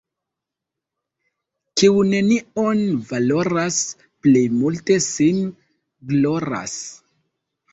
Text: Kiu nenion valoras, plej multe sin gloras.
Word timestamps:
Kiu 1.81 1.99
nenion 2.13 2.81
valoras, 3.11 3.77
plej 4.27 4.43
multe 4.63 4.99
sin 5.09 5.45
gloras. 6.15 6.79